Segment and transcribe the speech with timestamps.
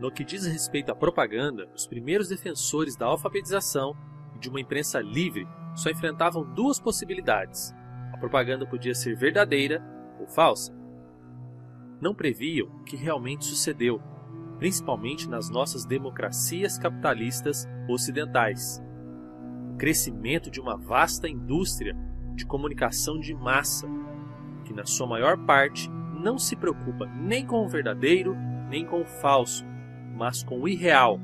[0.00, 3.94] No que diz respeito à propaganda, os primeiros defensores da alfabetização
[4.34, 7.74] e de uma imprensa livre só enfrentavam duas possibilidades:
[8.10, 9.84] a propaganda podia ser verdadeira
[10.18, 10.74] ou falsa.
[12.00, 14.00] Não previam o que realmente sucedeu,
[14.58, 18.82] principalmente nas nossas democracias capitalistas ocidentais.
[19.74, 21.94] O crescimento de uma vasta indústria
[22.34, 23.86] de comunicação de massa,
[24.64, 28.34] que na sua maior parte não se preocupa nem com o verdadeiro
[28.70, 29.66] nem com o falso,
[30.20, 31.18] mas com o irreal,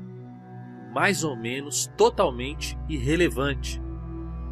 [0.91, 3.79] mais ou menos totalmente irrelevante.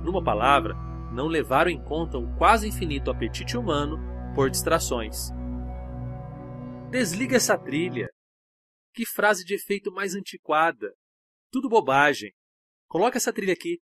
[0.04, 0.76] Numa palavra,
[1.12, 3.98] não levaram em conta o quase infinito apetite humano
[4.36, 5.32] por distrações.
[6.92, 8.08] Desliga essa trilha.
[8.94, 10.94] Que frase de efeito mais antiquada.
[11.52, 12.32] Tudo bobagem.
[12.88, 13.80] Coloca essa trilha aqui.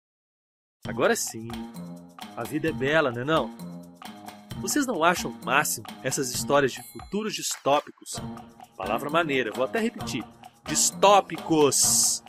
[0.87, 1.48] Agora sim.
[2.34, 3.54] A vida é bela, não é não?
[4.62, 8.15] Vocês não acham máximo essas histórias de futuros distópicos?
[8.74, 10.24] Palavra maneira, vou até repetir.
[10.66, 12.23] Distópicos.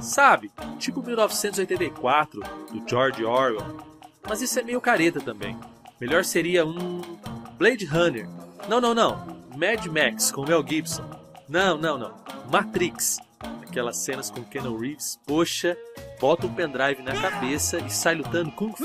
[0.00, 3.78] Sabe, tipo 1984, do George Orwell.
[4.28, 5.56] Mas isso é meio careta também.
[6.00, 7.00] Melhor seria um
[7.56, 8.28] Blade Runner.
[8.68, 9.24] Não, não, não.
[9.56, 11.04] Mad Max com Mel Gibson.
[11.48, 12.14] Não, não, não.
[12.50, 13.18] Matrix.
[13.62, 15.18] Aquelas cenas com Keanu Reeves.
[15.26, 15.76] Poxa,
[16.20, 18.84] bota um pendrive na cabeça e sai lutando Kung Fu.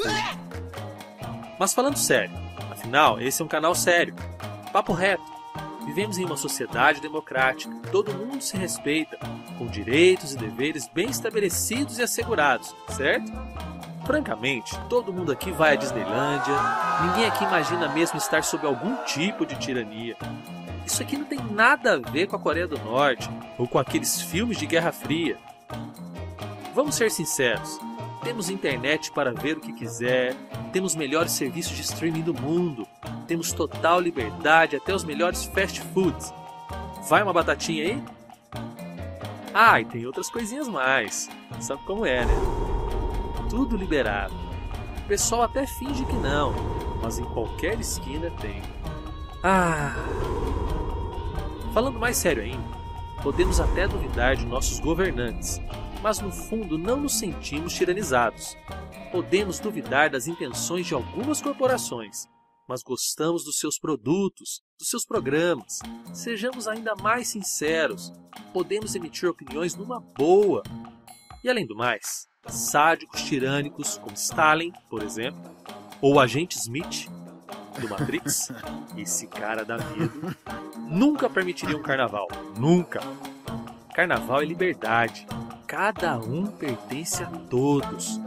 [1.60, 2.32] Mas falando sério,
[2.72, 4.16] afinal, esse é um canal sério.
[4.72, 5.37] Papo reto.
[5.88, 9.18] Vivemos em uma sociedade democrática, todo mundo se respeita,
[9.58, 13.32] com direitos e deveres bem estabelecidos e assegurados, certo?
[14.06, 16.54] Francamente, todo mundo aqui vai à Disneylândia,
[17.04, 20.18] ninguém aqui imagina mesmo estar sob algum tipo de tirania.
[20.86, 24.22] Isso aqui não tem nada a ver com a Coreia do Norte ou com aqueles
[24.22, 25.38] filmes de Guerra Fria.
[26.76, 27.80] Vamos ser sinceros,
[28.28, 30.36] temos internet para ver o que quiser,
[30.74, 32.86] temos melhores serviços de streaming do mundo,
[33.26, 36.34] temos total liberdade até os melhores fast foods.
[37.08, 38.04] Vai uma batatinha aí?
[39.54, 41.30] Ah, e tem outras coisinhas mais.
[41.62, 42.34] Sabe como é, né?
[43.50, 44.36] Tudo liberado.
[45.06, 46.54] O pessoal até finge que não,
[47.02, 48.62] mas em qualquer esquina tem.
[49.42, 49.96] Ah.
[51.74, 52.78] Falando mais sério ainda,
[53.24, 55.62] podemos até duvidar de nossos governantes,
[56.02, 58.56] mas no fundo não nos sentimos tiranizados.
[59.12, 62.28] Podemos duvidar das intenções de algumas corporações,
[62.68, 65.80] mas gostamos dos seus produtos, dos seus programas.
[66.14, 68.12] Sejamos ainda mais sinceros,
[68.54, 70.64] podemos emitir opiniões numa boa.
[71.44, 75.40] E além do mais, sádicos tirânicos como Stalin, por exemplo,
[76.02, 77.08] ou o agente Smith
[77.80, 78.52] do Matrix,
[78.98, 80.36] esse cara dá medo,
[80.90, 82.28] nunca permitiria um carnaval.
[82.58, 83.00] Nunca!
[83.94, 85.26] Carnaval é liberdade,
[85.68, 88.18] cada um pertence a todos.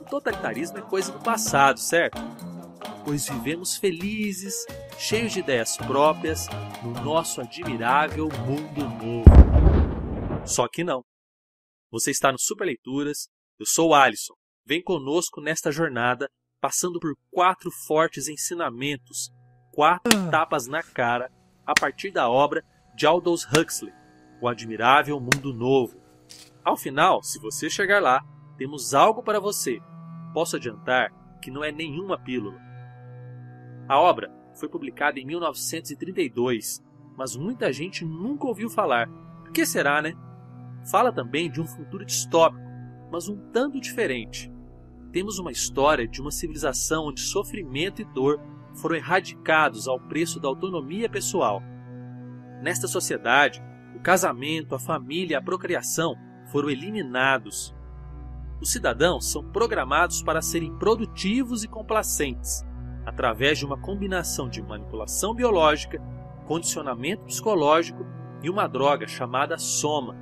[0.00, 2.20] O totalitarismo é coisa do passado, certo?
[3.04, 4.66] Pois vivemos felizes,
[4.98, 6.48] cheios de ideias próprias,
[6.82, 10.44] no nosso admirável mundo novo.
[10.44, 11.04] Só que não.
[11.92, 13.28] Você está no Super Leituras,
[13.58, 14.34] eu sou o Alisson.
[14.66, 16.28] Vem conosco nesta jornada,
[16.60, 19.30] passando por quatro fortes ensinamentos,
[19.70, 21.30] quatro tapas na cara,
[21.64, 22.64] a partir da obra
[22.96, 23.92] de Aldous Huxley,
[24.40, 26.03] O Admirável Mundo Novo,
[26.64, 28.24] ao final, se você chegar lá,
[28.56, 29.80] temos algo para você.
[30.32, 32.58] Posso adiantar que não é nenhuma pílula.
[33.86, 36.82] A obra foi publicada em 1932,
[37.16, 39.08] mas muita gente nunca ouviu falar.
[39.42, 40.14] Por que será, né?
[40.90, 42.64] Fala também de um futuro distópico,
[43.12, 44.50] mas um tanto diferente.
[45.12, 48.40] Temos uma história de uma civilização onde sofrimento e dor
[48.74, 51.62] foram erradicados ao preço da autonomia pessoal.
[52.62, 53.62] Nesta sociedade,
[53.94, 56.16] o casamento, a família a procriação
[56.54, 57.74] foram eliminados.
[58.60, 62.64] Os cidadãos são programados para serem produtivos e complacentes,
[63.04, 66.00] através de uma combinação de manipulação biológica,
[66.46, 68.06] condicionamento psicológico
[68.40, 70.16] e uma droga chamada soma.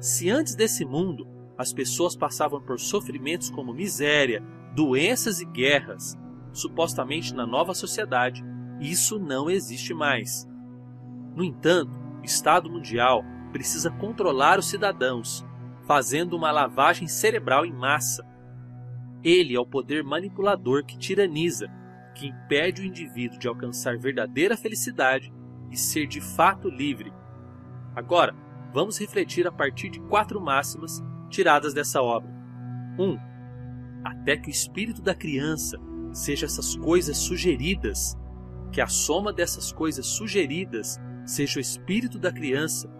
[0.00, 1.24] Se antes desse mundo
[1.56, 4.42] as pessoas passavam por sofrimentos como miséria,
[4.74, 6.18] doenças e guerras,
[6.52, 8.44] supostamente na nova sociedade,
[8.80, 10.48] isso não existe mais.
[11.36, 15.44] No entanto, o Estado Mundial precisa controlar os cidadãos,
[15.86, 18.24] fazendo uma lavagem cerebral em massa.
[19.22, 21.68] Ele é o poder manipulador que tiraniza,
[22.14, 25.32] que impede o indivíduo de alcançar verdadeira felicidade
[25.70, 27.12] e ser de fato livre.
[27.94, 28.34] Agora,
[28.72, 32.30] vamos refletir a partir de quatro máximas tiradas dessa obra.
[32.98, 33.04] 1.
[33.04, 33.18] Um,
[34.04, 35.78] até que o espírito da criança
[36.12, 38.18] seja essas coisas sugeridas,
[38.70, 42.90] que a soma dessas coisas sugeridas seja o espírito da criança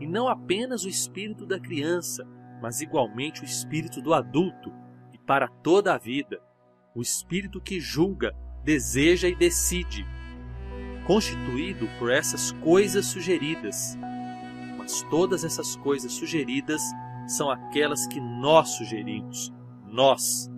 [0.00, 2.26] e não apenas o espírito da criança,
[2.60, 4.72] mas igualmente o espírito do adulto,
[5.12, 6.40] e para toda a vida,
[6.94, 8.34] o espírito que julga,
[8.64, 10.04] deseja e decide.
[11.06, 13.96] constituído por essas coisas sugeridas.
[14.76, 16.82] Mas todas essas coisas sugeridas
[17.28, 19.52] são aquelas que nós sugerimos.
[19.86, 20.50] Nós.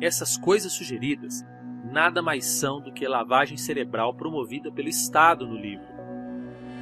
[0.00, 1.44] Essas coisas sugeridas
[1.84, 5.99] nada mais são do que lavagem cerebral promovida pelo Estado no livro.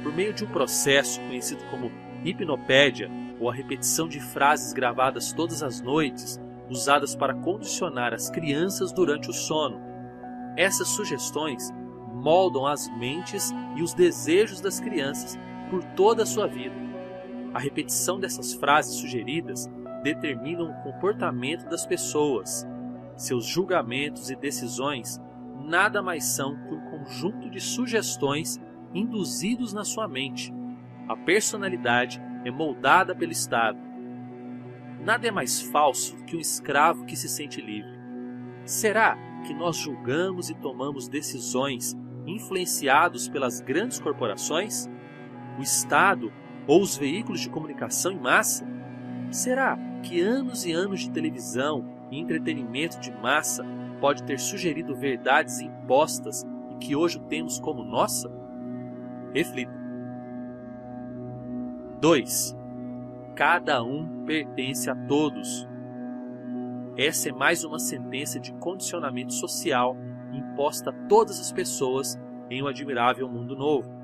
[0.03, 1.91] Por meio de um processo conhecido como
[2.23, 3.09] hipnopédia,
[3.39, 9.29] ou a repetição de frases gravadas todas as noites, usadas para condicionar as crianças durante
[9.29, 9.81] o sono.
[10.57, 11.71] Essas sugestões
[12.13, 15.37] moldam as mentes e os desejos das crianças
[15.69, 16.75] por toda a sua vida.
[17.53, 19.69] A repetição dessas frases sugeridas
[20.03, 22.67] determinam o comportamento das pessoas.
[23.15, 25.19] Seus julgamentos e decisões
[25.65, 28.59] nada mais são que um conjunto de sugestões
[28.93, 30.53] induzidos na sua mente.
[31.07, 33.79] A personalidade é moldada pelo Estado.
[35.01, 37.97] Nada é mais falso que um escravo que se sente livre.
[38.65, 41.95] Será que nós julgamos e tomamos decisões
[42.25, 44.87] influenciados pelas grandes corporações?
[45.57, 46.31] O Estado
[46.67, 48.67] ou os veículos de comunicação em massa?
[49.31, 53.65] Será que anos e anos de televisão e entretenimento de massa
[53.99, 58.38] pode ter sugerido verdades impostas e que hoje temos como nossa?
[59.33, 59.71] Reflita.
[62.01, 62.55] 2.
[63.35, 65.67] Cada um pertence a todos.
[66.97, 69.95] Essa é mais uma sentença de condicionamento social
[70.33, 73.99] imposta a todas as pessoas em um admirável mundo novo.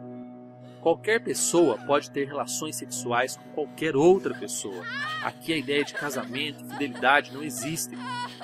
[0.82, 4.84] Qualquer pessoa pode ter relações sexuais com qualquer outra pessoa.
[5.24, 7.98] Aqui a ideia de casamento e fidelidade não existem.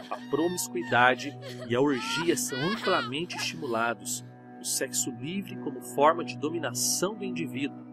[0.09, 1.37] A promiscuidade
[1.69, 4.25] e a orgia são amplamente estimulados.
[4.61, 7.91] O sexo livre como forma de dominação do indivíduo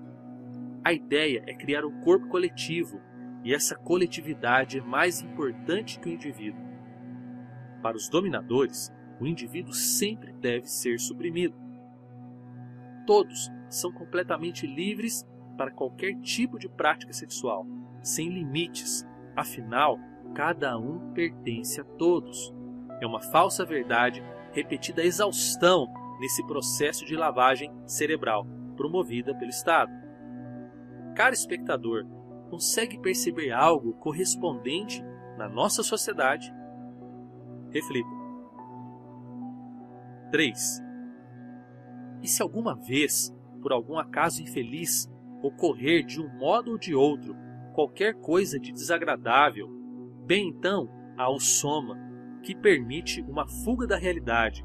[0.89, 2.99] a ideia é criar um corpo coletivo,
[3.45, 6.63] e essa coletividade é mais importante que o indivíduo.
[7.83, 11.55] Para os dominadores, o indivíduo sempre deve ser suprimido.
[13.07, 15.27] Todos são completamente livres
[15.59, 17.67] para qualquer tipo de prática sexual,
[18.01, 19.07] sem limites,
[19.37, 19.99] afinal,
[20.35, 22.55] cada um pertence a todos.
[22.99, 24.23] É uma falsa verdade
[24.53, 25.87] repetida a exaustão
[26.21, 29.93] nesse processo de lavagem cerebral promovida pelo Estado.
[31.15, 32.07] Caro espectador,
[32.49, 35.03] consegue perceber algo correspondente
[35.37, 36.53] na nossa sociedade?
[37.71, 38.09] Reflita.
[40.31, 40.83] 3.
[42.23, 45.09] E se alguma vez, por algum acaso infeliz,
[45.43, 47.37] ocorrer de um modo ou de outro
[47.73, 49.69] qualquer coisa de desagradável,
[50.27, 51.97] bem então há o soma,
[52.43, 54.65] que permite uma fuga da realidade,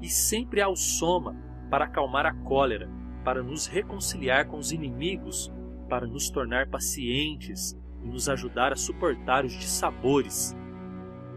[0.00, 1.36] e sempre há o soma
[1.70, 2.88] para acalmar a cólera,
[3.24, 5.52] para nos reconciliar com os inimigos
[5.88, 10.54] para nos tornar pacientes e nos ajudar a suportar os dissabores.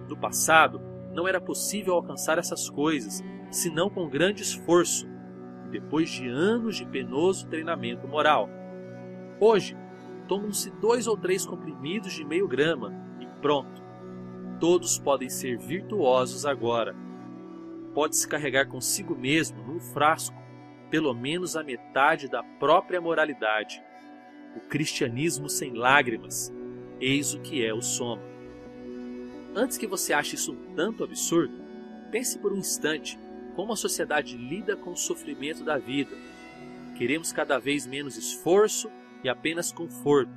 [0.08, 0.82] No passado,
[1.14, 5.08] não era possível alcançar essas coisas senão com grande esforço
[5.66, 8.50] e depois de anos de penoso treinamento moral.
[9.40, 9.76] Hoje,
[10.28, 13.82] tomam-se dois ou três comprimidos de meio grama e pronto.
[14.60, 16.96] Todos podem ser virtuosos agora.
[17.94, 20.38] Pode-se carregar consigo mesmo, num frasco,
[20.90, 23.84] pelo menos a metade da própria moralidade
[24.56, 26.54] o cristianismo sem lágrimas,
[27.00, 28.22] eis o que é o soma.
[29.56, 31.54] Antes que você ache isso um tanto absurdo,
[32.12, 33.18] pense por um instante
[33.56, 36.16] como a sociedade lida com o sofrimento da vida.
[36.98, 38.90] Queremos cada vez menos esforço
[39.24, 40.32] e apenas conforto.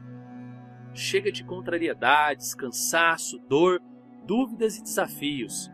[0.94, 3.80] Chega de contrariedades, cansaço, dor,
[4.26, 5.70] dúvidas e desafios.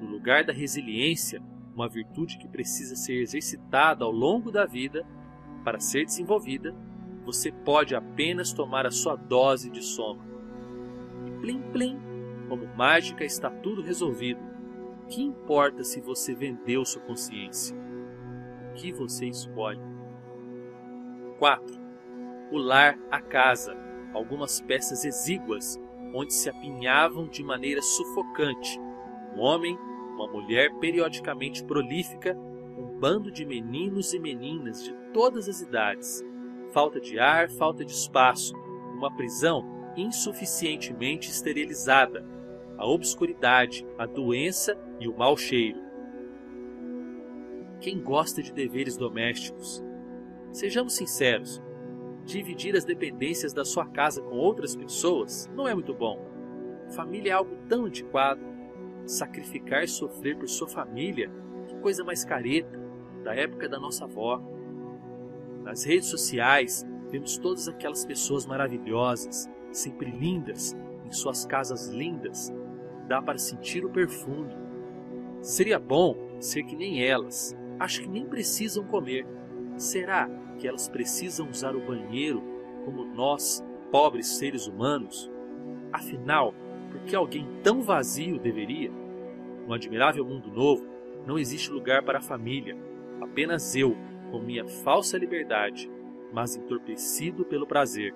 [0.00, 1.42] No lugar da resiliência,
[1.74, 5.06] uma virtude que precisa ser exercitada ao longo da vida
[5.64, 6.74] para ser desenvolvida,
[7.24, 10.24] você pode apenas tomar a sua dose de soma.
[11.26, 11.98] E plim plim,
[12.48, 14.40] como mágica está tudo resolvido.
[15.08, 17.76] Que importa se você vendeu sua consciência?
[18.70, 19.80] O que você escolhe?
[21.38, 21.80] 4.
[22.52, 23.76] O lar, a casa,
[24.14, 25.78] algumas peças exíguas
[26.14, 28.78] onde se apinhavam de maneira sufocante
[29.38, 29.78] um homem,
[30.18, 32.36] uma mulher periodicamente prolífica,
[32.76, 36.24] um bando de meninos e meninas de todas as idades,
[36.72, 38.52] falta de ar, falta de espaço,
[38.96, 39.64] uma prisão
[39.96, 42.26] insuficientemente esterilizada,
[42.76, 45.80] a obscuridade, a doença e o mau cheiro.
[47.80, 49.84] Quem gosta de deveres domésticos?
[50.50, 51.62] Sejamos sinceros,
[52.24, 56.20] dividir as dependências da sua casa com outras pessoas não é muito bom.
[56.90, 58.57] Família é algo tão antiquado.
[59.08, 61.30] Sacrificar e sofrer por sua família,
[61.66, 62.78] que coisa mais careta,
[63.24, 64.38] da época da nossa avó.
[65.64, 72.52] Nas redes sociais, vemos todas aquelas pessoas maravilhosas, sempre lindas, em suas casas lindas.
[73.08, 74.54] Dá para sentir o perfume.
[75.40, 79.26] Seria bom ser que nem elas, acho que nem precisam comer.
[79.78, 82.42] Será que elas precisam usar o banheiro
[82.84, 85.30] como nós, pobres seres humanos?
[85.90, 86.52] Afinal,
[86.90, 88.90] por que alguém tão vazio deveria?
[89.66, 90.86] No admirável mundo novo,
[91.26, 92.76] não existe lugar para a família,
[93.20, 93.96] apenas eu,
[94.30, 95.90] com minha falsa liberdade,
[96.32, 98.14] mas entorpecido pelo prazer.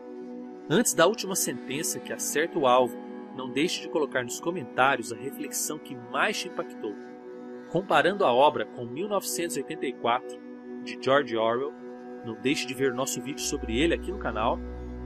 [0.69, 2.97] Antes da última sentença que acerta o alvo,
[3.37, 6.95] não deixe de colocar nos comentários a reflexão que mais te impactou.
[7.71, 10.39] Comparando a obra com 1984,
[10.85, 11.73] de George Orwell,
[12.25, 14.59] não deixe de ver nosso vídeo sobre ele aqui no canal.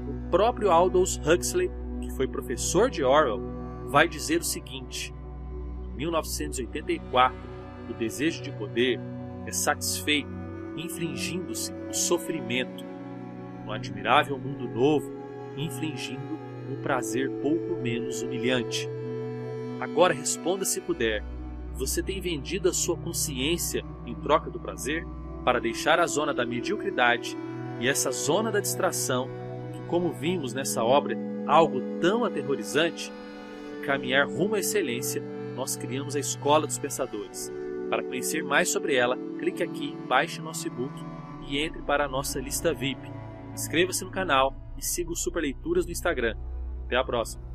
[0.09, 1.71] O próprio Aldous Huxley,
[2.01, 3.41] que foi professor de Orwell,
[3.87, 5.15] vai dizer o seguinte:
[5.93, 7.37] em 1984,
[7.91, 9.01] o desejo de poder
[9.47, 10.37] é satisfeito
[10.77, 12.85] infligindo-se o sofrimento.
[13.65, 15.11] No admirável mundo novo,
[15.57, 16.39] infligindo
[16.71, 18.89] um prazer pouco menos humilhante.
[19.81, 21.25] Agora responda se puder:
[21.75, 25.05] você tem vendido a sua consciência em troca do prazer
[25.45, 27.37] para deixar a zona da mediocridade
[27.81, 29.29] e essa zona da distração,
[29.73, 31.17] que, como vimos nessa obra,
[31.47, 33.13] algo tão aterrorizante,
[33.87, 35.23] caminhar rumo à excelência,
[35.55, 37.53] nós criamos a Escola dos Pensadores.
[37.89, 40.93] Para conhecer mais sobre ela, clique aqui, baixe nosso e-book
[41.47, 43.09] e entre para a nossa lista VIP.
[43.55, 46.37] Inscreva-se no canal e siga o Super Leituras no Instagram.
[46.85, 47.46] Até a próxima!